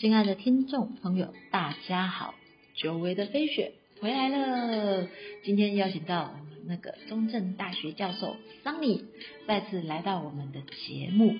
[0.00, 2.36] 亲爱的听众朋友，大家好！
[2.76, 5.08] 久违的飞雪回来了。
[5.42, 9.06] 今天邀请到我们那个中正大学教授桑尼
[9.48, 11.36] 再次来到我们的节目。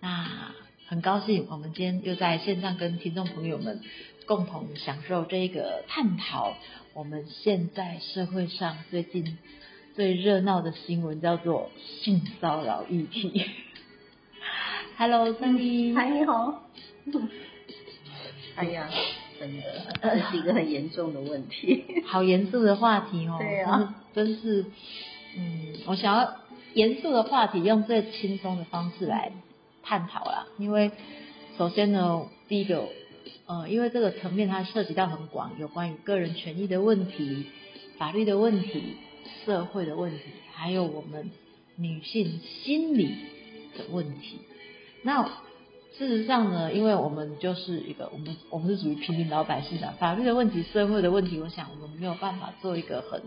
[0.00, 0.52] 那
[0.88, 3.80] 很高兴，我们今天又在线上跟听众朋友们
[4.26, 6.56] 共同享受这个探讨
[6.94, 9.38] 我们现在社会上最近
[9.94, 11.70] 最热闹的新闻，叫做
[12.02, 13.44] 性骚扰议题。
[14.96, 15.94] Hello，桑尼。
[15.94, 16.64] 嗨，你好。
[18.56, 18.88] 哎呀，
[19.40, 19.62] 真的，
[20.02, 21.84] 这是一个很严重的问题。
[22.06, 23.36] 好严肃的话题哦。
[23.38, 23.94] 对啊。
[24.14, 24.66] 真是，
[25.36, 26.36] 嗯，我想要
[26.74, 29.32] 严肃的话题用最轻松的方式来
[29.82, 30.46] 探讨啦。
[30.58, 30.90] 因为
[31.56, 32.88] 首先呢，第一个，
[33.46, 37.46] 呃，因为这个层面它涉及到很广，有关于个人权益的问题、
[37.96, 38.96] 法律的问题、
[39.46, 40.18] 社会的问题，
[40.52, 41.30] 还有我们
[41.76, 43.06] 女性心理
[43.78, 44.40] 的问题。
[45.02, 45.26] 那
[45.98, 53.22] 事实上呢，因为我们就是一个我们我们是属于平民老百姓的，法律的问题、社会的问题，我想我们没有办法做一个很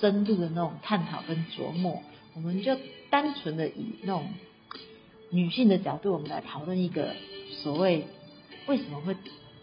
[0.00, 2.02] 深度的那种探讨跟琢磨，
[2.34, 2.76] 我们就
[3.10, 4.26] 单纯的以那种
[5.30, 7.14] 女性的角度，我们来讨论一个
[7.62, 8.06] 所谓
[8.66, 9.14] 为什么会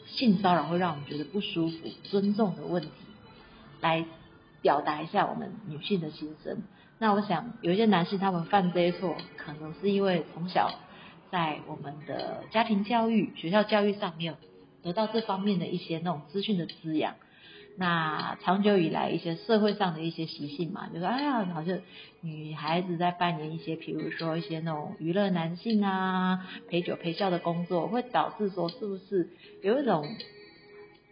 [0.05, 2.89] 性骚扰会让我们觉得不舒服、尊重的问题，
[3.81, 4.05] 来
[4.61, 6.61] 表达一下我们女性的心声。
[6.99, 10.71] 那我想有一些男性他们犯这些错，可能是因为从小。
[11.31, 14.35] 在我们的家庭教育、学校教育上面
[14.83, 17.15] 得到这方面的一些那种资讯的滋养，
[17.77, 21.79] 那长久以来一些社会上的一些习性嘛，就说哎呀，好像
[22.21, 29.29] 女孩子在扮演一些，比如说一些那种娱乐男性啊、陪酒陪笑的工作，会导致说是不是
[29.61, 30.07] 有一种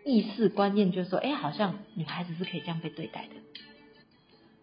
[0.04, 3.36] 意识观念，就是说，哎，好像女孩子是可以这样被对待的。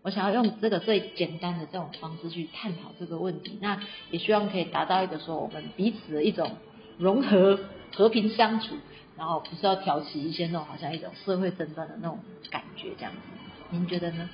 [0.05, 6.59] 我想要用这个最简单的这种方式去探讨这个问题，那也希望可以达到一个说我们彼此的一种
[6.99, 7.59] 融合、
[7.91, 8.77] 和平相处，
[9.17, 12.19] 然后不是要挑起一些那种好像一种社会争端的那种
[12.51, 13.19] 感觉这样子。
[13.71, 14.29] 您觉得呢？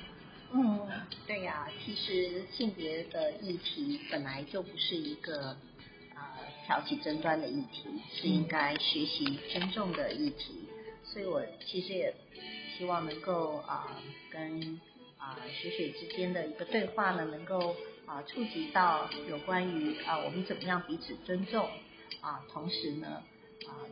[0.51, 0.81] 嗯，
[1.25, 5.55] 对呀，其实性别的议题本来就不是一个
[6.13, 6.21] 呃
[6.65, 10.67] 挑起争端的议题，是应该学习尊重的议题。
[11.05, 12.13] 所以我其实也
[12.77, 13.87] 希望能够啊
[14.29, 14.81] 跟。
[15.21, 17.75] 啊，学学之间的一个对话呢，能够
[18.07, 21.69] 啊触及到有关于啊我们怎么样彼此尊重
[22.21, 23.21] 啊，同时呢
[23.67, 23.85] 啊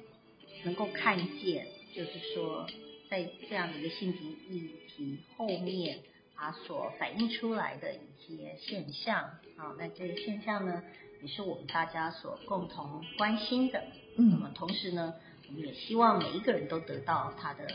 [0.63, 2.67] 能够看见，就是说
[3.11, 5.99] 在这样的一个性别议题后面
[6.33, 9.19] 啊所反映出来的一些现象
[9.55, 10.83] 啊，那这个现象呢
[11.21, 13.83] 也是我们大家所共同关心的。
[14.17, 15.13] 嗯，那么同时呢，
[15.47, 17.65] 我们也希望每一个人都得到他的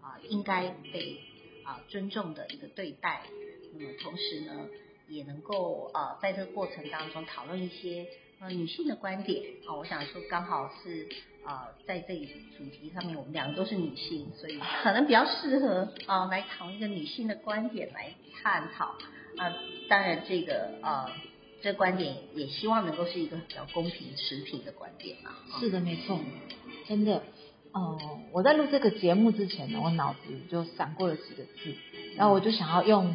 [0.00, 1.18] 啊应该被。
[1.64, 3.22] 啊，尊重的一个对待，
[3.74, 4.68] 那么同时呢，
[5.08, 8.06] 也能够呃，在这个过程当中讨论一些
[8.40, 9.74] 呃女性的观点啊。
[9.74, 11.08] 我想说，刚好是
[11.44, 12.14] 啊，在这
[12.58, 18.96] 主题上面，我们两个都是女性，所以可能比较适合啊来讨一个女性的观点来探讨
[19.36, 19.56] 啊。
[19.88, 21.10] 当然，这个呃，
[21.62, 25.44] 这观点也希望能够是一个比较公平持平的观点啊。
[25.58, 26.18] 是的，没错，
[26.86, 27.22] 真的。
[27.72, 27.98] 哦，
[28.32, 30.18] 我在录这个节目之前呢，我脑子
[30.50, 31.76] 就闪过了几个字，
[32.16, 33.14] 然后我就想要用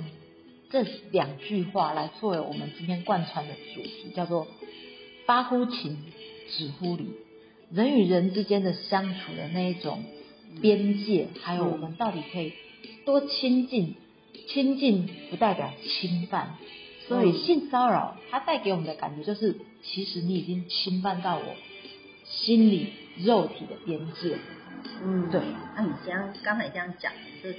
[0.69, 4.47] 这两句话来作为我们今天贯穿的主题，叫做
[5.27, 5.97] “发乎情，
[6.49, 7.09] 止乎礼”。
[7.69, 10.03] 人与人之间的相处的那一种
[10.61, 12.53] 边界，还有我们到底可以
[13.05, 13.95] 多亲近？
[14.47, 16.57] 亲近不代表侵犯，
[17.07, 21.55] 所以性骚扰它带给我们的感觉就是，其实你已经侵犯到我
[22.25, 22.87] 心里。
[23.17, 24.37] 肉体的边界，
[25.01, 25.41] 嗯，对。
[25.75, 27.53] 那你这样刚才这样讲，这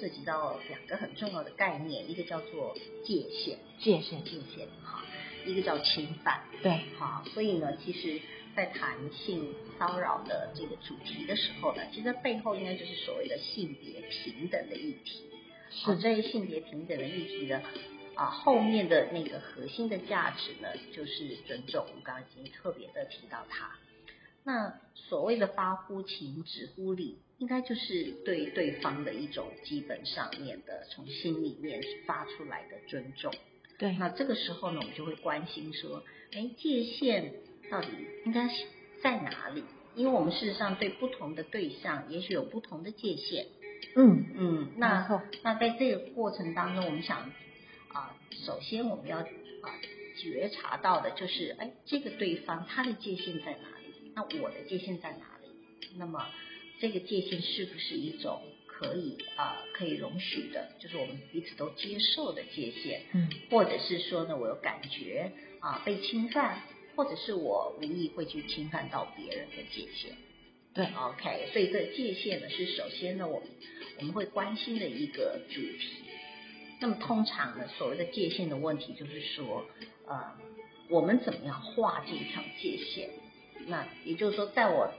[0.00, 5.04] 涉及到两个很重要的概念，一个叫做界限，界限，界限，哈，
[5.46, 7.22] 一个叫侵犯，对，好。
[7.32, 8.20] 所以呢，其实，
[8.56, 15.22] 在谈性骚扰的这个主题的时候呢，其实背后应该就是所谓的性别平等的议题。
[15.70, 15.96] 是。
[15.98, 17.62] 这一性别平等的议题呢，
[18.14, 21.86] 啊，后面的那个核心的价值呢，就是尊重。
[21.88, 23.70] 我们刚刚已经特别的提到它。
[24.46, 33.34] 那所谓的发乎情止乎礼，应该就是对对方的一种基本上面的从心里面发出来的尊重。
[33.76, 37.34] 对，那这个时候呢，我们就会关心说，哎，界限
[37.68, 37.88] 到底
[38.24, 38.64] 应该是
[39.02, 39.64] 在哪里？
[39.96, 43.46] 因为我们事实上对不同的对象，也许有不同的界限。
[43.96, 47.32] 嗯嗯，那那在这个过程当中，我们想
[47.88, 48.16] 啊，
[48.46, 49.26] 首先我们要啊
[50.16, 53.75] 觉察到的就是，哎，这个对方他的界限在哪？
[54.16, 55.88] 那我的界限在哪里？
[55.98, 56.26] 那么
[56.80, 63.02] 这个界限是不是一种可以啊可以容许的，就是我们彼此都接受的界限？
[63.12, 65.30] 嗯，或者是说呢，我有感觉
[65.60, 66.62] 啊被侵犯，
[66.94, 70.12] 或者是我无意会去侵犯到别人的界限？
[70.72, 73.48] 对，OK，所以这界限呢是首先呢，我们
[73.98, 76.04] 我们会关心的一个主题。
[76.80, 79.66] 那么通常呢，所谓的界限的问题就是说，
[80.06, 80.36] 呃，
[80.88, 83.10] 我们怎么样画这一条界限？
[83.66, 84.92] 那也就是说，在我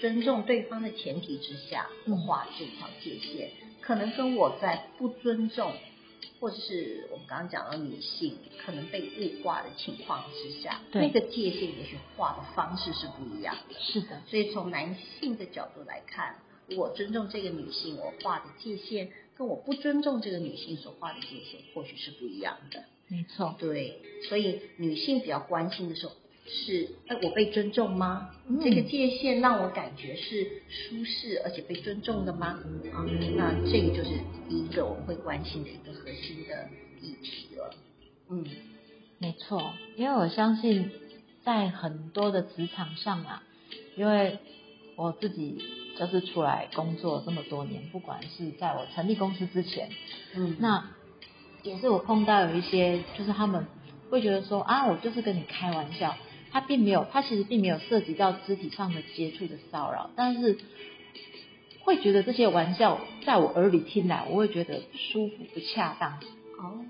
[0.00, 3.50] 尊重对方的前提之下，我画这条界限，
[3.80, 5.72] 可能跟我在不尊重，
[6.38, 13.74] 或者是我们刚刚讲到女性可能被物化的情况之下，那个界限也许画的方式是不一样的。
[13.80, 16.36] 是的，所以从男性的角度来看，
[16.76, 22.84] 我尊重这个女性，我画的界限跟我不尊重这个女性所画的界限，或许是不一样的。
[23.08, 26.08] 没错，对，所以女性比较关心的是。
[26.48, 28.30] 是，哎，我被尊重吗？
[28.62, 32.58] 这个界限让我感觉是舒适而且被尊重的吗？
[32.92, 33.04] 啊，
[33.36, 34.10] 那这个就是
[34.48, 36.68] 第一个我们会关心的一个核心的
[37.00, 37.74] 议题了。
[38.28, 38.44] 嗯，
[39.18, 40.90] 没错，因为我相信
[41.44, 43.42] 在很多的职场上啊，
[43.96, 44.38] 因为
[44.94, 45.64] 我自己
[45.98, 49.90] 就是出来工作这么多年，不管是在我成立公司之前，
[50.34, 50.90] 嗯，那
[51.64, 53.66] 也是我碰到有一些，就是他们
[54.10, 56.16] 会觉得说啊，我就是跟你开玩笑。
[56.56, 60.56] 他并没有，他其实并没有涉及到肢体上的接触的骚扰，但是
[61.80, 66.12] 会觉得这些玩笑在我耳里听来，我会觉得舒服不恰当。
[66.58, 66.82] 哦，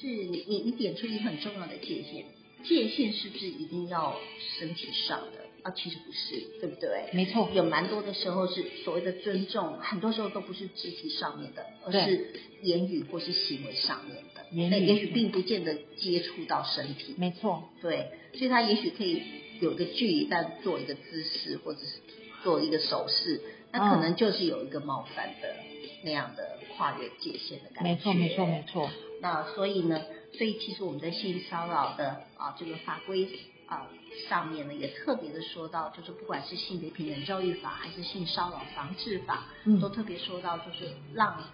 [0.00, 2.26] 是你你你点出一个很重要的界限，
[2.62, 4.14] 界限是不是一定要
[4.60, 5.68] 身体上的？
[5.68, 7.10] 啊，其实不是，对不对？
[7.12, 14.37] 没错，有蛮多的时候是所谓的尊重，很多时候都不是肢体上面的，而是言语或是行为上面的。
[14.50, 17.14] 言语也许并不见得接触到身体。
[17.16, 19.22] 没错，对，所以他也许可以
[19.60, 22.00] 有个距离，但做一个姿势或者是
[22.42, 23.40] 做一个手势，
[23.72, 25.56] 那可能就是有一个冒犯的
[26.04, 27.90] 那样的跨越界限的感觉。
[27.90, 28.90] 没错，没错，没错。
[29.20, 30.02] 那所以呢，
[30.36, 33.28] 所以其实我们在性骚扰的啊这个法规。
[33.68, 33.86] 啊，
[34.30, 39.48] 上面呢也特别的说到，就是不管是性别平等教育法还是性骚扰防治法，
[39.78, 41.44] 都特别说到，就是让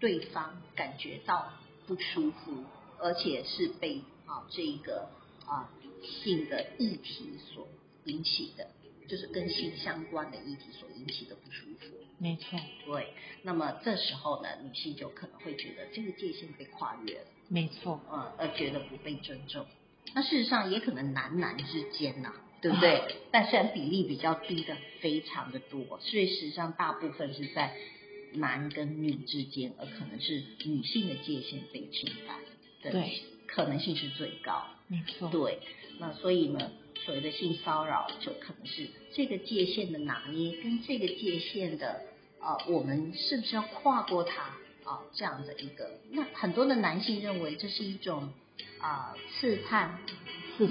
[0.00, 1.52] 对方感觉到
[1.86, 2.64] 不舒服，
[2.98, 5.08] 而且是被啊这个
[5.46, 5.70] 啊
[6.02, 7.68] 性的议题所
[8.04, 8.68] 引起的，
[9.08, 11.96] 就是跟性相关的议题所引起的不舒服。
[12.18, 13.08] 没错，对。
[13.42, 17.26] 那么这时候呢，女性就可能会觉得这个界限被跨越了。
[17.48, 19.66] 没错，嗯，而觉得不被尊重。
[20.14, 23.16] 那事实上也可能男男之间呐，对不对？
[23.30, 27.76] 但虽然比例比较低的非常的多，所以实际上大部分是在
[28.34, 32.36] 男跟女之间，而可能是女性的界限被侵犯
[32.82, 33.08] 的
[33.46, 34.64] 可能性是最高。
[34.88, 35.28] 没错。
[35.30, 35.60] 对，
[35.98, 36.70] 那所以呢，
[37.04, 42.02] 所谓的性骚扰就可能是这个界限的拿捏，跟这个界限的
[42.40, 44.42] 啊，我们是不是要跨过它
[44.84, 45.02] 啊？
[45.14, 48.28] 这样的一个，那很多的男性认为这是一种。
[48.78, 49.98] 啊，刺探，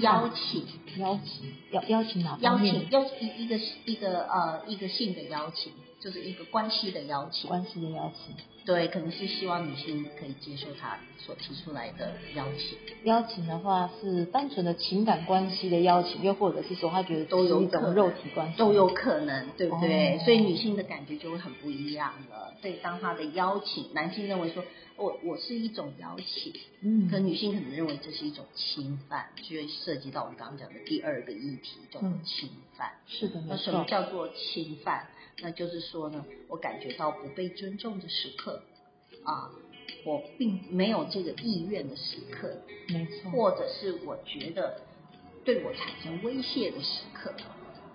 [0.00, 0.64] 邀请，
[0.96, 5.72] 邀请，邀邀请哪邀请，邀一一个一个呃一个性的邀请，
[6.06, 8.36] 就是一个关系的邀请，关系的邀请。
[8.64, 12.78] 对，可能是希望女性可以接受他所提出来的邀请。
[13.02, 20.20] 邀请的话是单纯的情感关系的邀请，又或者是说他觉得都有一种肉体关系，都有可能，对不对？
[20.24, 22.54] 所以女性的感觉就会很不一样了。
[22.60, 24.64] 所以当他的邀请，男性认为说
[24.94, 32.92] 我我是一种邀请，嗯，可女性可能认为这是一种侵犯，就会涉及到我们刚刚讲的第二个议题，叫做侵犯。
[33.08, 35.08] 是的，那什么叫做侵犯？
[35.42, 38.62] 那就是说呢，我感觉到不被尊重的时刻，
[39.22, 39.50] 啊，
[40.06, 42.56] 我并没有这个意愿的时刻，
[42.88, 44.80] 没错，或者是我觉得
[45.44, 47.30] 对我产生威胁的时刻，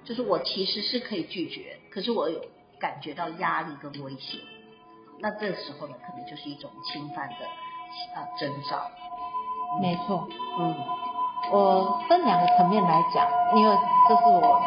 [0.06, 2.40] 就是我其实是可以拒绝，可是我有
[2.80, 4.38] 感觉到压力跟威胁，
[5.20, 7.46] 那这时候呢，可能就是一种侵犯的
[8.16, 8.88] 啊征兆。
[9.82, 10.30] 没错，
[10.60, 10.76] 嗯，
[11.52, 13.76] 我分两个层面来讲，因为
[14.08, 14.62] 这是我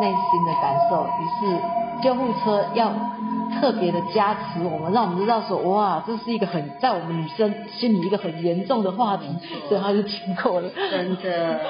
[0.00, 1.89] 内心的感受，于是。
[2.02, 2.92] 救护车要
[3.60, 9.26] 特别的加持我们，让我们知道说，哇，这是一个很在我们女生心里一个很严重的话题，
[9.68, 10.70] 所以他就经过了。
[10.90, 11.60] 真的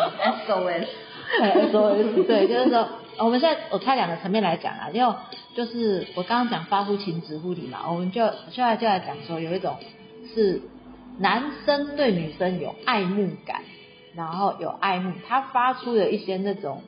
[0.46, 2.86] ，SOS，SOS， 对，就是说，
[3.18, 5.14] 我们现在我开两个层面来讲啊，因为
[5.54, 9.76] 就是我刚刚讲发乎情止乎礼嘛，我们就现在就来讲说，有一种
[10.34, 10.60] 是
[11.18, 13.62] 男生对女生有爱慕感，
[14.14, 16.82] 然后有爱慕，他发出的一些那种。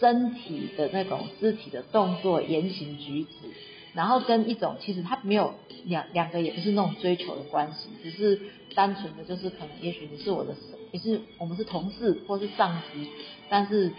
[0.00, 3.48] 身体的那种肢体的动作、言行举止，
[3.94, 8.40] 然后跟一种其实他没有两两个也不是那种追求的关系，只是
[8.74, 10.54] 单纯的就是可能也许你是我的，
[10.92, 13.08] 你是我们是同事或是上级，
[13.48, 13.90] 但是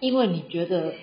[0.00, 0.94] 因为你觉得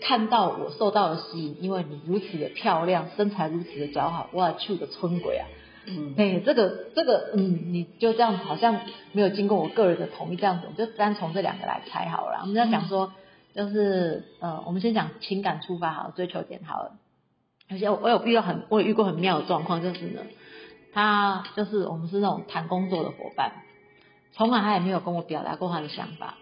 [0.00, 5.46] 看到我受到了吸引，因为你如此的漂亮，身材如此的姣好，哇，去个春鬼啊！
[5.86, 8.80] 嗯，哎，这个这个，嗯，你就这样好像
[9.10, 12.38] 没有经过我个人的同意，这样子，我们就单从这两个来猜好了。
[12.42, 13.12] 我们在想说。
[13.56, 16.92] 就是呃，我们先讲情感出发好，追求点好了。
[17.68, 20.20] 而且我有遇到很，我也遇过很妙的状况，就是呢，
[20.92, 23.52] 他就是我们是那种谈工作的伙伴，
[24.32, 26.34] 从来他也没有跟我表达过他的想法。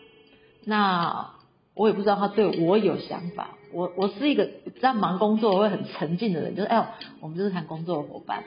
[0.65, 1.31] 那
[1.75, 3.51] 我也不知道他对我有想法。
[3.73, 6.85] 我我是一个在忙工作会很沉静的人，就是哎呦，
[7.21, 8.45] 我们就是谈工作的伙伴。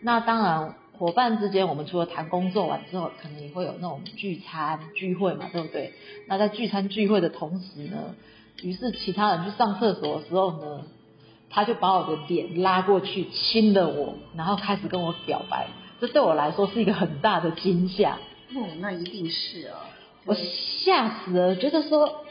[0.00, 5.94] 那当然，伙伴之间，我们除了谈工作完之后，可能也会有那种聚餐聚会嘛，对不对？
[6.26, 8.16] 那在聚餐聚会的同时呢，
[8.62, 10.82] 于是其他人去上厕所的时候呢，
[11.50, 15.68] 他就把我的脸拉过去亲了我，然后开始跟我表白。
[16.00, 18.18] 这对我来说是一个很大的惊吓。
[18.54, 19.74] 哦，那一定是哦，
[20.24, 22.24] 我吓死了，觉得说，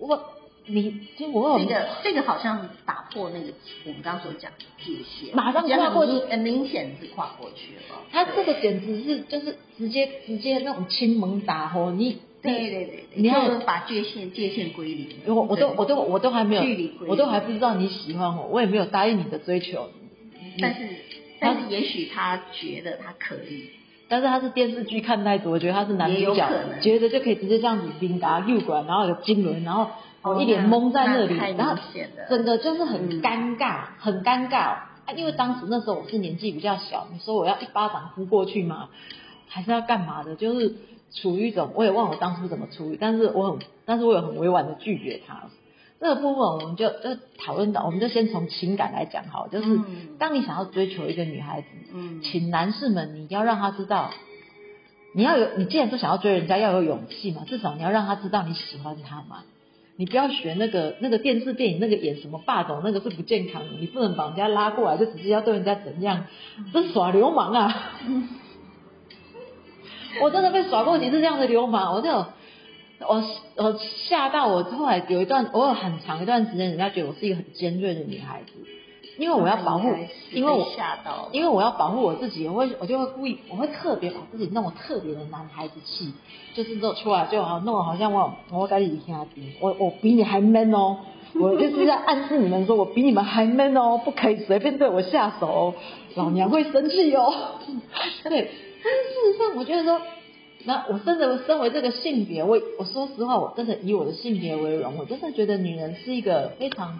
[0.00, 0.41] 我。
[0.66, 3.52] 你就我这个这个好像打破那个
[3.84, 7.98] 我们刚刚所讲的界限，马上跨过去，很明显是跨过去了。
[8.12, 15.08] 他这个简直是就是直接直接那种亲蒙打吼，你对对对，你要把界限界限归零。
[15.26, 16.62] 我我都我都我都还没有，
[17.08, 19.90] 我都还不知道你喜欢我，我也没有答应你的追求。
[20.60, 20.88] 但是
[21.40, 23.70] 但是也许他觉得他可以，
[24.08, 26.48] 但是他是电视剧看太多，觉得他是男主角，
[26.80, 29.90] 觉得就可以直接这样子冰打右管，然后有金轮，然后。
[30.22, 31.76] 我一脸懵在那里，然后
[32.28, 35.12] 整个就是很尴尬，很尴尬啊！
[35.16, 38.88] 因为当时那时候我是年纪比较小，你说我要一巴掌呼过去吗？
[39.48, 40.36] 还是要干嘛的？
[40.36, 40.76] 就是
[41.12, 45.42] 处于一种，我也忘了当初怎么处理，但是我很，但是我有很委婉的拒绝他。
[46.00, 49.80] 这个部分我们就就讨论到，我们就先从情感来讲好，就是
[50.18, 54.10] 当你想要追求一个女孩子，嗯，请男士们你要让她知道，
[55.14, 59.44] 你要有，你既然说想要追人家，要有勇气嘛，至少你要让她知道你喜欢她嘛。
[60.02, 63.68] 你不要学那个那个电视电影那个演什么霸总，那个是不健康的。
[63.78, 66.26] 你不能把人家拉过来，就只是要对人家怎样，
[66.72, 67.92] 这是耍流氓啊！
[70.20, 73.78] 我真的被耍过几次这样的流氓，我就我我
[74.08, 78.52] 吓到我，后来有一段我有很长一段时间，人家觉得我是一个很尖锐的女孩子。
[79.18, 79.88] 因为我要保护，
[80.32, 80.66] 因为我
[81.32, 86.12] 因为我要保护我自己，我会我就会故意，我会特别把自己弄得特别的男孩子气，
[86.54, 90.96] 就是弄出来就好弄得好像我我跟你兄弟，我我比你还 man 哦，
[91.34, 95.74] 我就是在暗示你们说我比你们还 man 哦，不可以随便对我下手，
[96.14, 97.32] 老娘会生气哦。
[98.24, 98.50] 对，
[98.82, 100.00] 但是事实上我觉得说，
[100.64, 106.98] 那我真的身为这个性别，我我说实话，我真的以我的性别为荣，我真的觉得女人是一个非常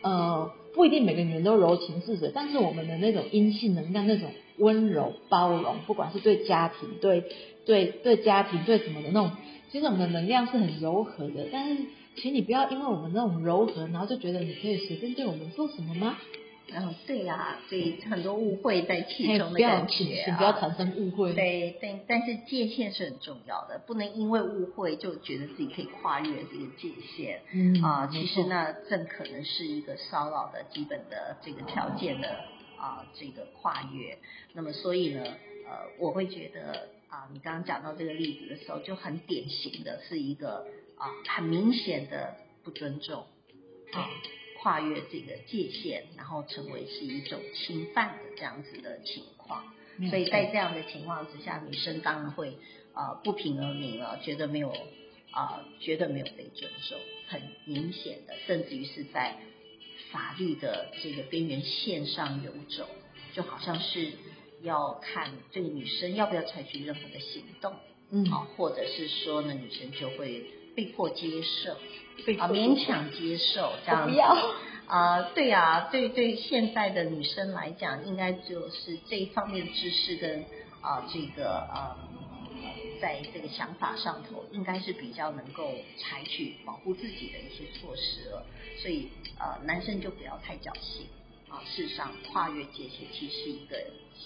[0.00, 0.50] 呃。
[0.80, 7.22] 不一定每个女人都柔情似水，但是我们的那种阴性能量，那种温柔包容，不管是对家庭、对
[7.66, 9.30] 对对家庭、对什么的那种，
[9.70, 11.48] 其实我们的能量是很柔和的。
[11.52, 11.82] 但是，
[12.16, 16.16] 请你不要因为我们那种柔和，然后就觉得你可以随便对我们做什么吗？
[16.72, 21.32] 嗯，对呀，所以很多误会在其中的感觉啊，不要产生误会。
[21.32, 27.42] 对，但但是界限是很重要的，不能因为误会就觉得自己可以跨越这个界限。
[27.52, 32.28] 嗯啊，其实那，正可能是一个骚扰的基本的这个条件的
[32.78, 34.18] 啊，这个跨越。
[34.52, 35.22] 那么，所以呢，
[35.66, 43.24] 呃，我会觉得啊，你刚刚讲到这个例子的时候，就很典型的是一个啊，很明显的不尊重。
[43.92, 44.08] 啊。
[44.62, 49.64] 跨越这个界限，然后成为是一种侵犯的这样子的情况，
[50.10, 52.58] 所以在这样的情况之下，女生当然会
[52.94, 54.70] 呃不平而鸣了，觉得没有
[55.30, 56.98] 啊，觉得没有被尊重，
[57.28, 59.36] 很明显的，甚至于是在
[60.12, 62.86] 法律的这个边缘线上游走，
[63.32, 64.12] 就好像是
[64.62, 67.74] 要看这个女生要不要采取任何的行动，
[68.10, 71.76] 嗯，好，或者是说呢，女生就会被迫接受。
[72.38, 74.20] 啊，勉强接受这样子
[74.86, 80.44] 啊，对呀，对对，现在的女生来讲，应该就是这一方面知识跟
[80.82, 81.96] 啊这个呃，
[83.00, 88.44] 在这个想法上头，应该是比较能够采取保护自己的一些措施了。
[88.82, 89.08] 所以
[89.38, 91.06] 呃，男生就不要太侥幸
[91.48, 91.62] 啊。
[91.64, 93.76] 事实上，跨越界限其实是一个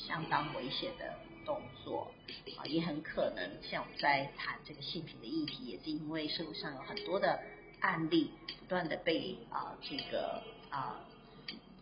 [0.08, 2.10] 相当危险的动作
[2.56, 7.40] 啊，也很可能像我们在谈这个性品的议题，也是因为社会上有很多的。
[7.80, 11.04] 案例不断的被啊这个啊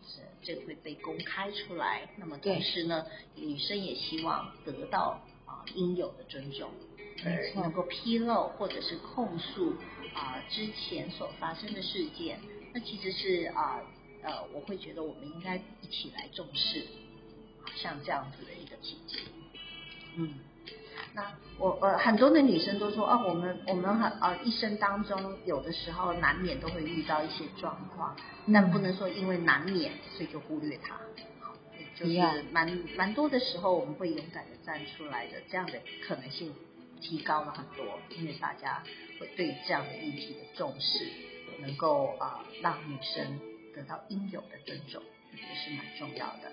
[0.05, 3.05] 是这会被公开出来，那么同时呢，
[3.35, 6.69] 女生也希望得到啊应有的尊重，
[7.23, 9.75] 而能够披露或者是控诉
[10.13, 12.37] 啊之前所发生的事件，
[12.73, 13.79] 那其实是啊
[14.23, 16.85] 呃我会觉得我们应该一起来重视，
[17.77, 19.19] 像这样子的一个情景，
[20.17, 20.33] 嗯。
[21.15, 28.15] 那我呃很多的女生都说啊，我们我们很呃一生当中有的时候难免都会遇到一些状况，
[28.51, 30.95] 但不能说因为难免所以就忽略它，
[31.39, 31.53] 好，
[31.95, 32.67] 就是蛮
[32.97, 36.51] 蛮多的时候我们会勇敢的站出来的，这样的可能性
[36.99, 38.81] 提高了很多，因为大家
[39.19, 41.05] 会对这样的议题的重视，
[41.61, 43.39] 能够啊让女生
[43.75, 46.51] 得到应有的尊重，也是蛮重要的。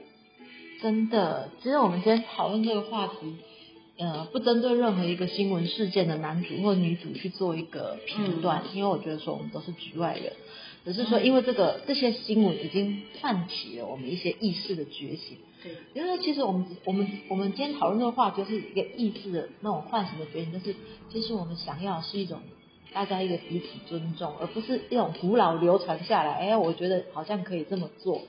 [0.82, 3.38] 真的，其实我们今天讨论这个话题，
[4.00, 10.32] 呃，不针对任何一个新闻事件的男主或女主去做一个评断，因为我觉得说我们都是局外人，
[10.86, 15.36] 只是说因为这个这些新闻已经唤起了我们一些意识的觉醒。
[15.62, 20.74] 对，因为其实我们我们我们今天讨论这个话，就是一个意识的那种唤醒的觉醒，就是
[21.12, 22.38] 其实我们想要是一种
[22.94, 26.48] 大家一个彼此尊重，而不是一种古老流传下来。
[26.48, 28.22] 哎，我觉得好像可以这么做。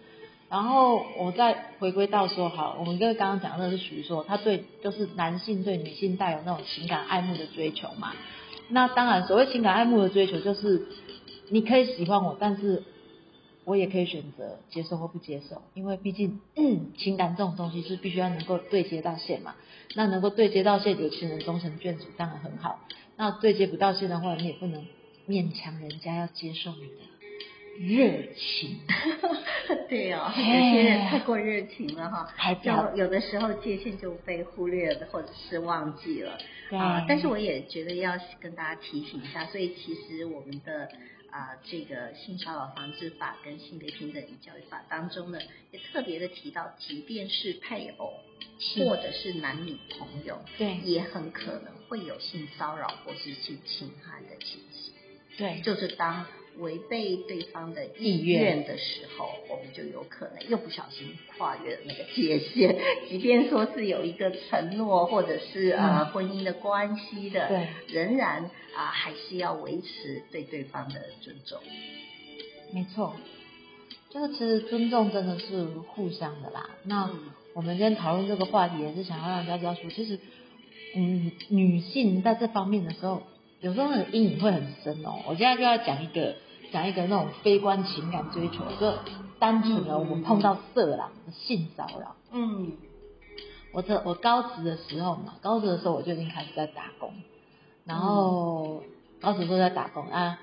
[0.51, 8.11] 然后我再回归到说，好，我们跟刚刚讲的是属于说，他对就是男性对女性带有那种情感爱慕的追求嘛。
[8.67, 10.87] 那当然，所谓情感爱慕的追求，就是
[11.47, 12.83] 你可以喜欢我，但是
[13.63, 16.41] 我也可以选择接受或不接受，因为毕竟
[16.97, 19.55] 情感这种东西是必须要能够对接到线嘛。
[19.95, 22.81] 那能够对接到线，有情人终成眷属，当然很好。
[23.15, 24.85] 那对接不到线的话，你也不能
[25.29, 27.10] 勉强人家要接受你的。
[27.81, 28.77] 热情，
[29.89, 36.37] 对哦，有些人太过热情了哈，就有的时候界限就被忽略了，或者是忘记了
[36.71, 37.05] 啊。
[37.07, 40.89] 但是我也觉得要跟大家提醒一下，所以其实我们的
[41.31, 45.39] 啊这个性骚扰防治法跟性别平等与教育法当中呢，
[45.71, 48.13] 也特别的提到，即便是配偶
[48.85, 54.93] 或者是男女朋友，对，也很可能会有性骚扰或是性侵害的情形。
[55.37, 56.25] 对，就是当。
[56.57, 62.77] 违背对方的意愿的时候，我们就有可能又不小心跨越了那个界限。
[63.09, 71.59] 即便说是有一个承诺，或者是呃婚姻的关系的，对，仍然啊还是要维持对对方的尊重。
[72.73, 73.15] 没错，
[74.09, 76.69] 这个其实尊重真的是互相的啦。
[76.83, 77.09] 那
[77.53, 80.19] 我们今天讨论这个话题，也是想要让大家知道说，其实
[80.95, 83.23] 嗯，女性在这方面的时候。
[83.61, 85.21] 有时候那个阴影会很深哦。
[85.27, 86.35] 我现在就要讲一个，
[86.71, 88.93] 讲一个那种悲观情感追求，就
[89.39, 92.15] 单纯的我们碰到色狼的性骚扰。
[92.31, 92.73] 嗯，
[93.71, 97.13] 我这我高职的时候嘛，高职的时候我就已经开始在打工，
[97.85, 98.83] 然后
[99.21, 100.39] 高职都在打工啊，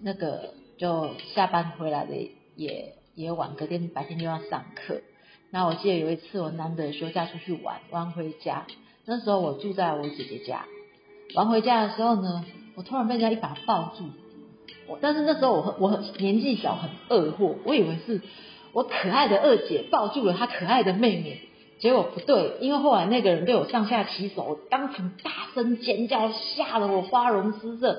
[0.00, 2.14] 那个就下班回来的
[2.56, 5.02] 也也晚，隔天白天又要上课。
[5.50, 8.66] 那我记得有一次我难得休假出去玩，玩回家，
[9.04, 10.64] 那时候我住在我姐姐家。
[11.34, 14.04] 玩回家的时候呢，我突然被人家一把抱住，
[14.88, 18.20] 我但是那时候我我很年纪小很二货，我以为是
[18.72, 21.40] 我可爱的二姐抱住了她可爱的妹妹，
[21.78, 27.96] 结果不对，因为后来那个人对我上下其手，当场大声尖叫，吓得我花容失色，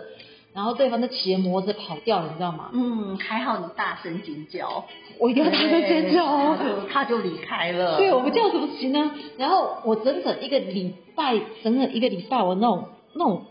[0.54, 2.70] 然后对方就骑着摩托车跑掉了，你知道吗？
[2.74, 4.84] 嗯，还好你大声尖叫，
[5.20, 9.12] 我一定要大声尖叫哦，他就他就离开了，对，我不叫怎么行呢？
[9.38, 12.88] 然后我整整一个礼拜，整整一个礼拜我那种。
[13.14, 13.46] 那种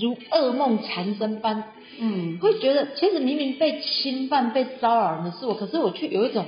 [0.00, 1.64] 如噩梦缠身般，
[1.98, 6.46] 嗯，会觉得其实明明被侵犯、被骚扰的是我，可是我却有一种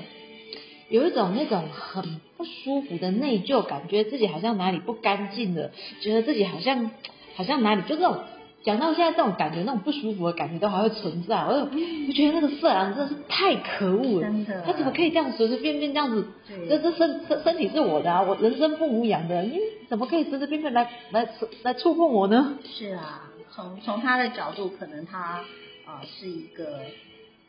[0.88, 6.90] 有一种那种很不舒服的内疚感，觉得自己好像哪里不干净了，觉得自己好像
[7.35, 8.18] 好像哪里就这种
[8.62, 11.37] 讲到现在这种感觉，那种不舒服的感觉都还会存在。
[11.38, 11.68] 我
[12.09, 16.24] 我觉得那个色狼真的是太可恶了，真的，他怎么可以这样随随便便这样子？
[16.68, 19.59] 这这身身身体是我的啊，我人生父母养的，你。
[19.88, 21.29] 怎么可以随随便便来来
[21.62, 22.59] 来触碰我呢？
[22.64, 25.44] 是啊，从从他的角度，可能他
[25.87, 26.81] 啊是一个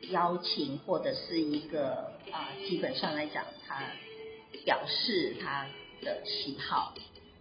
[0.09, 3.81] 邀请，或者是一个啊，基本上来讲，他
[4.65, 5.65] 表示他
[6.01, 6.93] 的喜好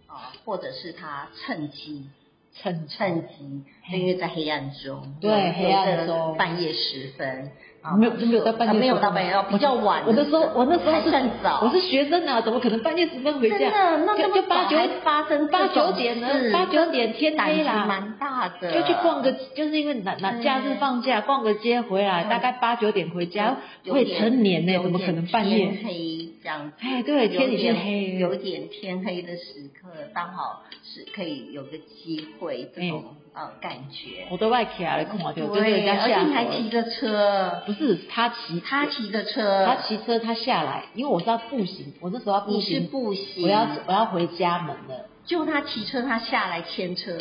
[0.07, 2.07] 啊，或者是他趁机
[2.53, 7.51] 趁趁机， 因为在黑暗中，对黑暗中半夜时分。
[7.97, 10.03] 没有没有到半夜，没有到半夜，比较晚。
[10.07, 13.57] 我那时候我那时候还算早，我是学生啊，怎么可能半夜时分回家？
[13.57, 18.71] 真的，那就就八九发生八九点呢，八九点天黑啦，蛮大的。
[18.71, 25.67] 就去逛个，就是因为哪哪假日放假，逛个街回来，大概八九点回家，未成年呢，怎么可能半夜？
[25.67, 26.71] 天黑这样。
[26.79, 33.03] 哎，对，天已经黑，有点天黑的时刻，刚好是可以有个机会这种。
[33.35, 34.25] 呃，感觉。
[34.31, 45.05] 我都外起来了，看我就对，人家下而且还骑着车，不是他骑，他骑着车，他骑车，他下来，因为我是要步行，我那时候要步行，步行，我要我要回家门了。
[45.25, 47.17] 就他骑车，他下来牵车，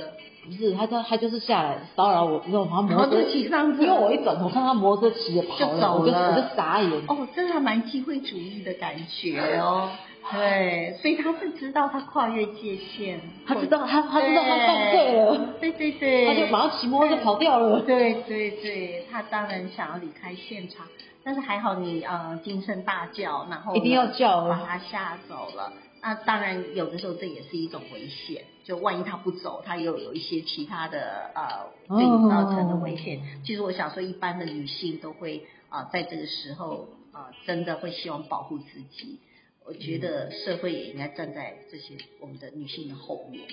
[0.46, 6.90] 不是他他他就是下来骚扰我，之后然后摩托车骑上车，因为我一转头看他摩托车骑着跑了，我就我就傻眼。
[7.08, 9.90] 哦，这还蛮机会主义的感觉哦。
[10.32, 17.80] 对，所以他是知道他跨越界限，他知道他他知道他犯罪了，对对对，他就马上骑摩托车跑掉了。
[17.82, 20.86] 对对对，他当然想要离开现场，
[21.22, 25.72] 但是还好你呃惊声大叫，然后一定要叫把他吓走了。
[26.00, 33.20] 那当然有的时候这也是一种危险，就万一他不走，他又有一些其他的呃对你造成的危险。
[33.44, 39.18] 其实我想说，一般的女性都会啊，在这个时候啊，真的会希望保护自己。
[39.66, 43.46] 我觉得社会也应该站在这些我们的女性的后面，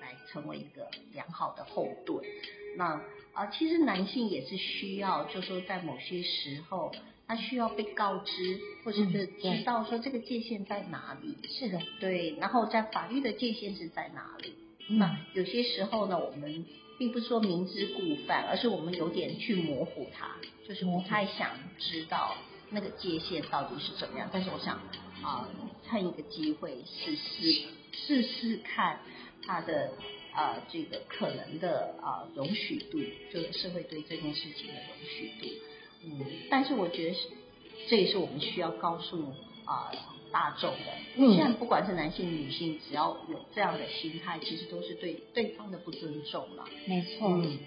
[0.00, 2.24] 来成为一个良好的后盾。
[2.76, 3.00] 那
[3.32, 6.92] 啊，其实男性也是需要，就说在某些时候，
[7.26, 11.36] 他需要被告知，或者是知道说这个界限在哪里。
[11.48, 12.36] 是的，对。
[12.38, 14.54] 然后在法律的界限是在哪里？
[14.88, 16.64] 那有些时候呢，我们
[16.98, 22.36] 并不是说明知故犯，而是我们有点去模糊它，就是不太想知道
[22.70, 24.28] 那个界限到底是怎么样。
[24.32, 24.80] 但是我想
[25.22, 25.48] 啊，
[25.88, 29.00] 趁一个机会试试试试看
[29.44, 29.92] 他的。
[30.30, 32.98] 啊，这个可能的啊容许度，
[33.32, 35.48] 就是社会对这件事情的容许度，
[36.04, 37.20] 嗯，但是我觉得是，
[37.88, 39.90] 这也是我们需要告诉啊
[40.30, 40.78] 大众的。
[41.16, 41.34] 嗯。
[41.34, 46.64] 现在不管是男性女性，只要有这样的心态，其实都是对对方的不尊重了。
[46.86, 47.30] 没错。
[47.30, 47.58] 嗯。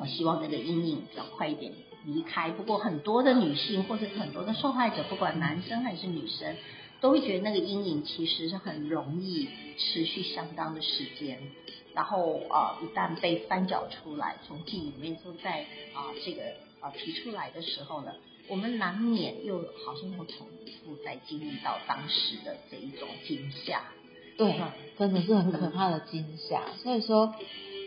[0.00, 2.50] 我希望那个阴影比较快一点离开。
[2.50, 6.56] 不过很多的女性或者很多的受害者，不管男生还是女生。
[7.00, 11.36] 都会觉得那个阴影其实是很容易持续相当的时间，
[11.94, 15.62] 然后啊，一旦被翻搅出来，从记忆里面就在
[15.94, 16.42] 啊这个
[16.78, 18.12] 啊提出来的时候呢，
[18.46, 20.46] 我们难免又好像又重
[20.84, 23.82] 复再经历到当时的这一种惊吓。
[24.38, 24.60] 对，
[24.96, 26.62] 真的是很可怕的惊吓。
[26.84, 27.34] 所以说，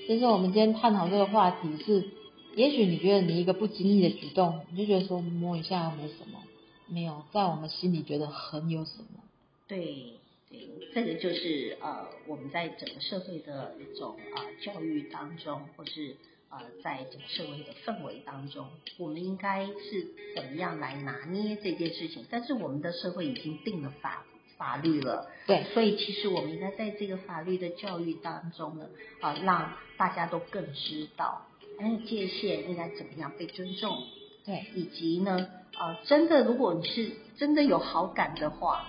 [0.08, 2.10] 所以说我们今天探讨这个话题是，
[2.56, 6.42] 也许你觉得你一个不经意的举动，你就觉得说摸一下没什么。
[6.88, 9.24] 没有，在我们心里觉得很有什么？
[9.68, 10.14] 对
[10.50, 16.16] 对，这个就是呃，我们在整个社会的一种啊教育当中，或是
[16.50, 22.24] 呃，在整个社会的氛围当中，我们应该是怎么样来拿捏这件事情？
[22.30, 24.24] 但是我们的社会已经定了法
[24.56, 28.88] 法律了，对，所以其实我们应该在这个法律的教育当中呢，
[29.20, 31.48] 啊，让大家都更知道，
[31.80, 33.98] 那个界限应该怎么样被尊重。
[34.46, 35.48] 对，以及呢，
[35.80, 38.86] 呃，真的，如果你是真的有好感的话，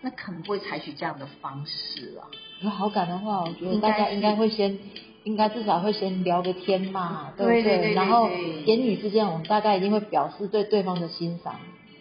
[0.00, 2.24] 那可能不会采取这样的方式啊。
[2.62, 4.78] 有好感的话，我觉得大家应该会先，
[5.24, 7.92] 应该至少会先聊个天嘛，对不对？
[7.92, 8.30] 然后
[8.64, 11.60] 言语之间，我们大概一定会表示对对方的欣赏，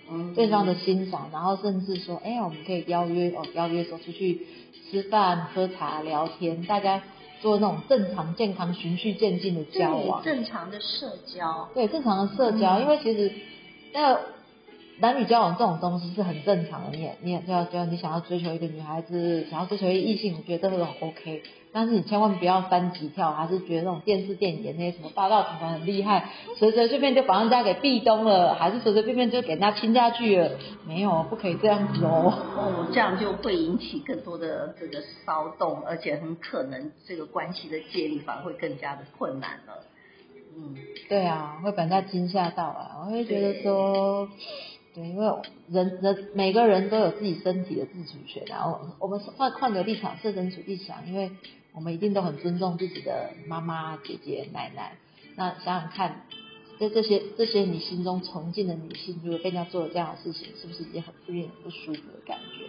[0.10, 4.48] 嗯，对方的欣赏，然后甚至说，哎，我们可以邀约哦，邀约说出去
[4.90, 7.04] 吃饭、喝茶、聊天，大家。
[7.44, 13.30] 做那种正常、健康、循序渐进的交往，正常的社交，对正常的社交，因为其实
[13.92, 14.22] 那个
[15.00, 21.42] 男女交往这种东西是很正常的，你也你也就要你想要追求一个女孩子，想要追求一个异性，我觉得都很 OK。
[21.74, 30.52] 但是你千万不要翻级跳，还是觉得那种电视电影演那些什么霸道总裁很厉害，随随便便就把人家给壁咚了，还是随随便便就给人家亲下去了？
[30.86, 32.32] 没有，不可以这样子哦。
[32.56, 39.84] 哦，这样就会引起更多的这个骚动，而且很可能这个关系的建立反而会更加的困难了。
[40.56, 40.76] 嗯，
[41.10, 44.30] 对啊，会把人家惊吓到啊，我会觉得说。
[44.94, 45.28] 对，因为
[45.70, 51.32] 人人每个人都有自己身体的自主权，然后我们换换个立场，设身处地想，因为
[51.74, 54.94] 我们一定都很尊重自己的妈妈、姐姐、奶奶。
[55.36, 56.28] 那想想看，
[56.80, 62.66] 在这些这些你心中崇敬的女性，如果被人家做了这样的事情，是不是一件很令人不舒服的感觉？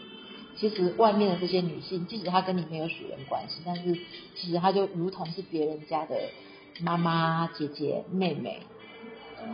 [0.56, 3.94] 其实外面的这些女性，即使她跟你没有血缘关系，但是
[4.34, 6.16] 其实她就如同是别人家的
[6.80, 8.60] 妈妈、姐姐、妹妹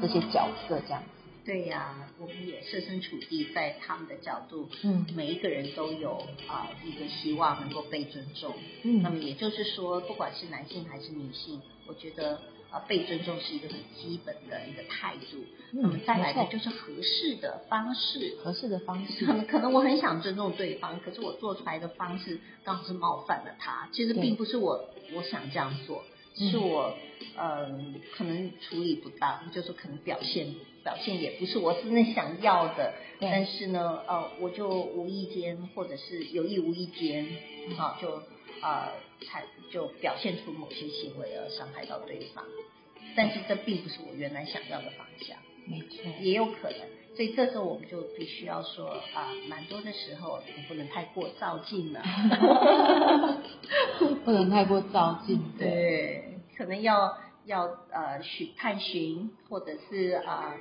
[0.00, 1.02] 这些角色这样。
[1.50, 15.38] 对呀，我们也设身处地在他们的角度，嗯，每一个人都有啊一个希望能够被尊重，嗯，那么也就是说，不管是男性还是女性，我觉得啊被尊重是一个很基本的一个态度，
[15.72, 26.04] 那么再来的就是合适的方式，合适的方式， 可能我很想尊重对方，可是我做出来的方式刚好是冒犯了他，其实并不是我我想这样做，
[26.36, 26.94] 是我
[27.36, 30.54] 嗯可能处理不当，就是可能表现。
[30.82, 37.26] 表现也不是我真的想要的，但是呢，呃，我就无意间或者是有意无意间，
[37.78, 38.22] 啊，就
[38.62, 38.88] 呃，
[39.26, 42.44] 才就表现出某些行为而伤害到对方，
[43.14, 46.80] 但是这并不是我原来想要的方向，没错，也有可能，
[47.14, 52.02] 所以这时候我们就必须要说啊，蛮多的时候你不能太过照进了，
[54.24, 56.24] 不能太过照进，对，
[56.56, 57.18] 可能要。
[57.50, 60.54] 要呃寻探寻，或者是啊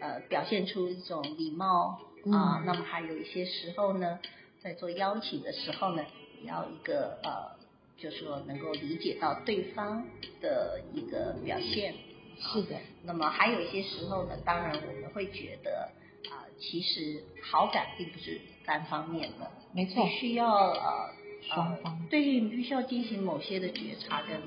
[0.00, 2.00] 呃表现出一种礼貌
[2.32, 4.20] 啊，那么还有一些时候呢，
[4.60, 6.04] 在做邀请的时候呢，
[6.40, 7.56] 也要一个呃，
[7.98, 10.04] 就说能够理解到对方
[10.40, 11.94] 的一个表现。
[12.38, 12.76] 是的。
[13.02, 15.90] 那么还有一些时候呢，当然我们会觉得
[16.30, 21.10] 啊，其实好感并不是单方面的，没错，需要呃
[21.42, 24.40] 双方对于必须要进行某些的觉察跟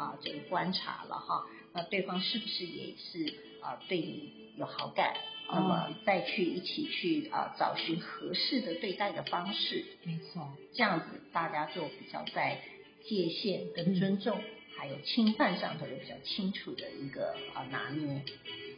[0.00, 5.14] 啊这个观察了哈，那对方是不是也是啊对你有好感？
[5.52, 12.62] 那么再去一起去啊找寻合适的对待的方式，没错，这样子大家就比较在
[13.04, 14.40] 界限跟尊重
[14.76, 18.22] 还有侵犯上头有比较清楚的一个啊拿捏，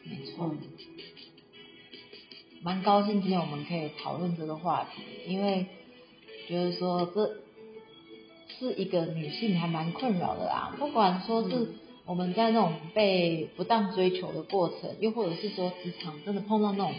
[0.05, 0.57] 没错。
[2.63, 5.67] 蛮高兴今天我们可以讨论这个话题，因为
[6.49, 7.37] 觉得说这
[8.59, 11.69] 是一个女性还蛮困扰的啊，不管说是。
[12.05, 16.93] 我们在那种被不当追求的过程，又或者是说职场真的碰到那种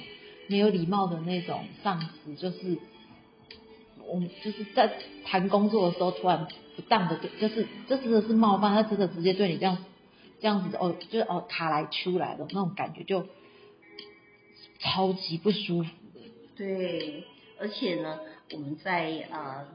[0.47, 2.77] 没有礼貌的那种上司，就是
[4.07, 4.93] 我们就是在
[5.25, 9.77] 谈工作的时候突然不当的，就是这真的是冒犯，他真的直接对你这样
[10.39, 13.27] 这样子哦，就是哦卡来出来的那种感觉就
[14.79, 16.21] 超级不舒服的。
[16.55, 17.25] 对，
[17.59, 18.21] 而且呢，
[18.53, 19.65] 我们在呃。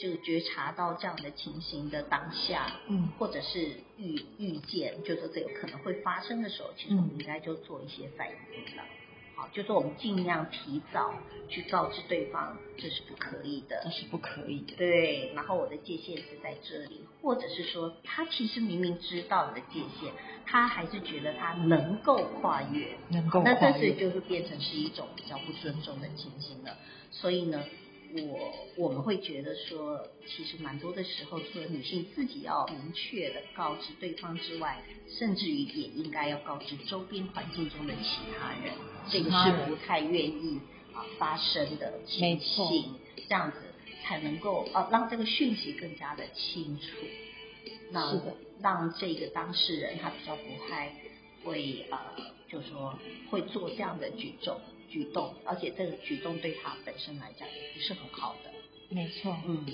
[0.00, 3.58] 就觉察到这样的情形的当下，嗯，或者是
[3.98, 8.82] 预预见，就是这有可能会发生的时候，其实我们应该就做一些反应了。
[9.36, 11.14] 好，就说我们尽量提早
[11.50, 14.74] 去告知对方，这是不可以的，这是不可以的。
[14.76, 20.12] 对，然后我的界限是在这里，或者是说他其实明明知道你的界限，
[20.46, 26.74] 他还是觉得他能够跨越，能够，那这是就是变成是一种比较不尊重的情形了。
[27.10, 27.62] 所以呢。
[28.12, 38.72] 我我们会觉得说，其实蛮多的时候，除了女性自己要明确的告知对方之外，甚至于也应该要告知周边环境中的其他人，
[39.08, 40.60] 这个是不太愿意
[40.92, 43.58] 啊发生的情形，这样子
[44.02, 46.86] 才能够啊让这个讯息更加的清楚，
[47.90, 48.20] 那
[48.60, 50.92] 让这个当事人他比较不太
[51.44, 51.98] 会呃，
[52.48, 52.98] 就说
[53.30, 54.60] 会做这样的举动。
[54.90, 58.50] 举动，而且这个举动对他本身来讲也不是很好的。
[58.90, 59.64] 没错，嗯。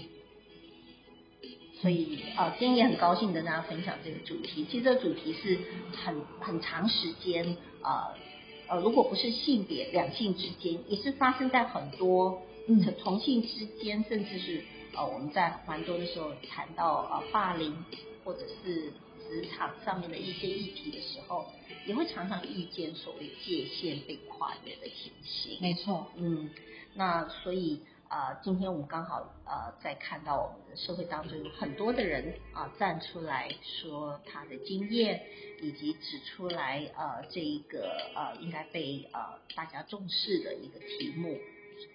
[1.81, 4.65] 所以啊，今天也很高兴跟大家分享这个主题。
[4.65, 5.59] 其实这个主题是
[5.93, 8.15] 很很长时间啊
[8.69, 17.77] 呃，如果不是性别两性之间，也是发生在很多嗯同性之间，甚至是呃我们在蛮多的时候谈到啊霸凌
[18.25, 18.93] 或者是
[19.29, 21.47] 职场上面的一些议题的时候。
[21.87, 25.59] 也会常常遇见所谓界限被跨越的情形。
[25.61, 26.51] 没错，嗯，
[26.95, 35.23] 那所以啊，今天我们刚好呃在看到我们的社会当中有很多的人啊站出来说他的经验，
[35.61, 41.39] 以及指出来呃这一个呃应该被呃大家重视的一个题目，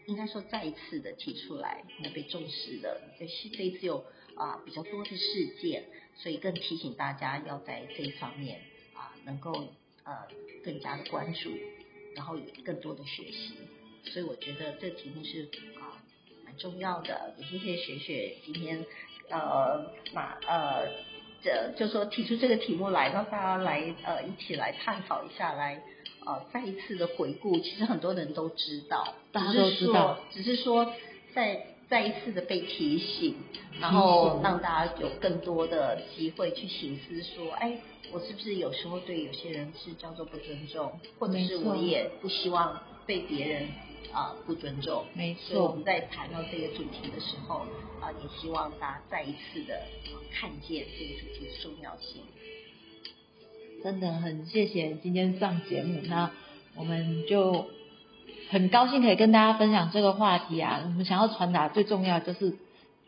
[0.05, 8.59] 应该说再一次的提出来那被重视的，这是这一次有啊比较多的事件，所以更提醒大家要在这一方面
[8.93, 9.67] 啊能够。
[10.03, 10.13] 呃，
[10.63, 11.51] 更加的关注，
[12.15, 13.53] 然后也更多的学习，
[14.05, 15.43] 所以我觉得这个题目是
[15.79, 16.01] 啊
[16.43, 17.35] 蛮重要的。
[17.37, 18.85] 也谢谢雪雪今天
[19.29, 20.87] 呃马呃
[21.43, 25.81] 这就说提出这个题目来，让大家来呃一起来探讨一下，来
[26.25, 27.59] 呃再一次的回顾。
[27.59, 30.93] 其实很多人都知道，大家都知道，只是说
[31.33, 33.35] 再再一次的被提醒，
[33.81, 37.77] 然后让大家有更多的机会去醒思说，哎。
[38.13, 43.69] 我是不是有时候对有些人是叫做不尊重，或者是我也不希望被别人
[44.11, 45.05] 啊不尊重？
[45.13, 45.41] 没错。
[45.47, 47.59] 所以我们在谈到这个主题的时候
[48.01, 49.81] 啊，也希望大家再一次的
[50.33, 52.21] 看见这个主题的重要性。
[53.81, 56.31] 真的很谢谢今天上节目，那
[56.75, 57.69] 我们就
[58.51, 60.81] 很高兴可以跟大家分享这个话题啊。
[60.85, 62.55] 我们想要传达最重要就是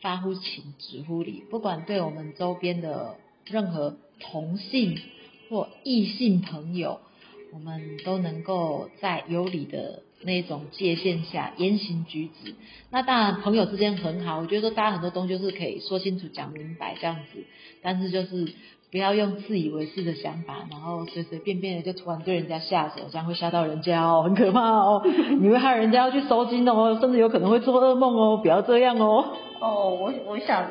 [0.01, 3.95] 发乎情，止乎礼，不管对我们周边的任何。
[4.19, 4.97] 同性
[5.49, 7.01] 或异性朋友，
[7.51, 12.56] 我们都能够在有理的那种界限下言行举止。
[12.89, 17.43] 那当然，朋友之间很好，我觉得大家很多东西就是可以说清楚、讲明白这样子。
[17.82, 18.53] 但是就是
[18.93, 25.01] 不要用自以为是的想法，然后随随便便的就突然对人家下手，这样会吓到人家哦，很可怕哦。
[25.41, 29.34] 你会害人家要去收金哦，甚至有可能会做噩梦哦，不要这样哦。
[29.60, 30.65] 哦，我我想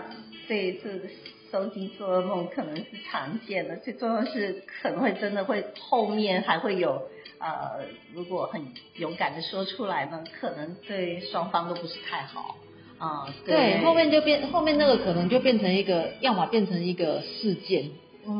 [0.48, 1.10] 这一次。
[1.52, 7.02] 收金做噩梦可能是常见的，最重要是可能会真的会后面还会有
[7.38, 12.56] 呃，如果很勇敢的说出来呢，可能对双方都不是太好
[12.96, 13.28] 啊。
[13.44, 17.90] 对，后面就变后面那个可能就变成一个，要么变成一个事件，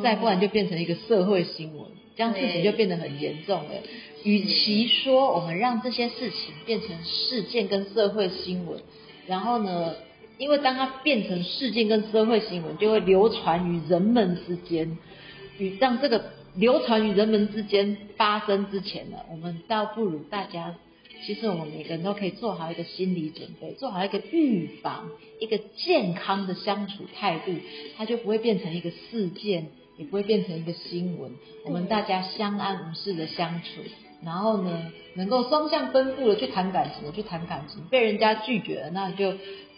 [0.03, 3.71] 再不然就变成一个社会新闻，这样事情就变得很严重了。
[4.25, 8.81] 与其说我们让这些事情变成事件跟社会新闻，
[9.27, 9.95] 然后呢？
[10.39, 14.99] 因为当它变成事件跟社会新闻，就会流传于人们之间。
[15.59, 16.25] 与让这个
[16.57, 20.75] 流传于人们之间发生之前呢，我们倒不如大家
[21.27, 25.09] 其实我们每个人都可以做好一个心理准备，做好一个预防，
[25.41, 27.53] 一个健康的相处态度，
[27.97, 31.33] 它就不会变成一个事件，也不会变成一个新闻。
[31.65, 33.83] 我们大家相安无事的相处，
[34.25, 39.35] 然后呢，能够双向奔赴的去谈感情，去谈感情，被人家拒绝了，那就。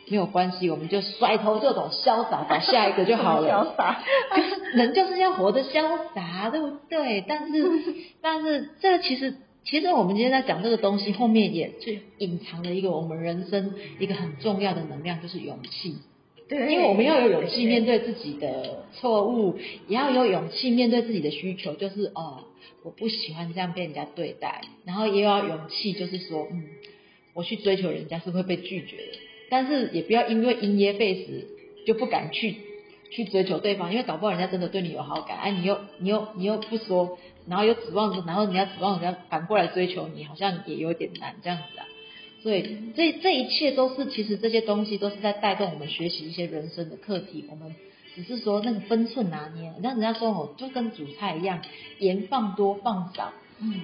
[0.07, 3.49] 没有关系，我们就甩头就走，潇洒找下一个就好了。
[3.49, 4.05] 潇洒，
[4.77, 7.25] 人就是要活得潇洒，对不对？
[7.27, 15.97] 但是，但是这个其实，其实我们今天在讲这个东西，后面也是隐藏了一个我们人生一个很重要的能量，就是勇气。
[16.47, 19.57] 对，因为我们要有勇气面对自己的错误，
[19.89, 22.45] 也要有勇气面对自己的需求，就是哦，
[22.83, 26.65] 我不喜欢这样被人家对待，然后也要勇气，就是说，嗯，
[27.33, 29.19] 我去追求人家是会被拒绝的。
[29.49, 31.49] 但是也不要因为因噎废食
[31.87, 32.57] 就不敢去
[33.11, 41.87] 去追求对方，因为搞不好人家真的对你有好感，哎，你又你又你又不说，然后又指望着，然后你要指望人家反过来追求你，好像也有点难这样子啊。
[42.43, 47.47] 所以这这一切都是，其实这些东西都是在带动我们学习一些人生的课题。
[47.51, 47.75] 我们
[48.15, 51.63] 只是说那个分寸拿捏，那人家说哦，就跟煮菜一样，
[51.99, 53.33] 盐放多放少。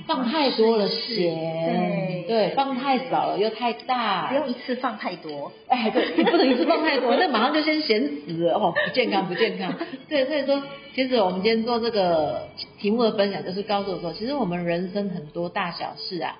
[0.06, 9.74] 放太多了咸，对，放太少了又太大，不用一次放太多，哎，对，你不能一次放太多， 那马上就先咸死了哦，不健康，不健康。
[10.08, 10.62] 对，所以说，
[10.94, 16.36] 其实我们今天做这个题目的分享，就是告诉我说，其实我们人生很多大小事啊，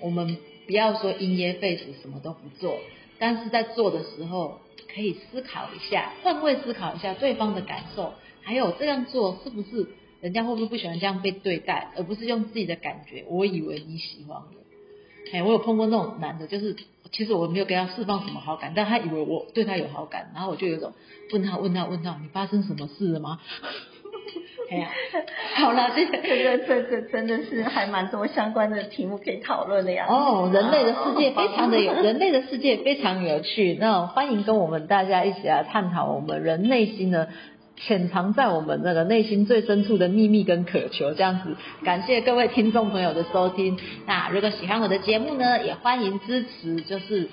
[0.00, 2.78] 我们不要说因噎废食，什么都不做，
[3.18, 4.60] 但是在做的时候，
[4.94, 9.86] 可以思考一下，换位思考一下对方的感受，还有这样做是不是？
[10.20, 13.24] 人家会不会不喜欢这样被对待，而不是用自己的感觉？
[13.28, 16.74] 我以为你喜欢我，哎，我有碰过那种男的，就是
[17.12, 20.92] 其实我没有给他释放什么好感，但他以为我对他有好感，然后我就有种
[21.32, 23.38] 问他问他问他，你发生什么事了吗？
[24.70, 24.90] 哎呀，
[25.54, 30.04] 好了，这这个这这真的是还蛮多相关的题目可以讨论的呀。
[30.06, 37.30] 哦，人类的世界非常的有，人类的世界非常有趣，那欢迎跟我们大家一起来探讨我们人内心的。
[37.80, 43.78] 潜藏在我们那个内心最深处的秘密跟渴求，这样子，感谢各位听众朋友的收听。
[44.06, 47.28] 那如果喜欢我的节目呢，也欢迎支持，就是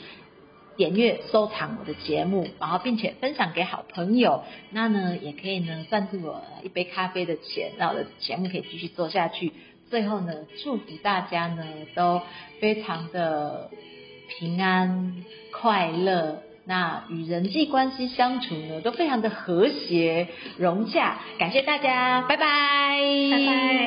[0.78, 4.44] 点阅收藏我的节目，然后并且分享给好朋友。
[4.70, 9.52] 那呢，也可以呢赞助我一杯咖啡的钱，让我的节目可以继续做下去。
[9.90, 11.64] 最后呢，祝福大家呢
[11.96, 12.22] 都
[12.60, 13.72] 非常的
[14.40, 16.45] 平安快乐。
[16.68, 21.20] 那与人际关系相处呢，都非常的和谐融洽。
[21.38, 23.00] 感谢大家，拜拜，
[23.32, 23.86] 拜拜。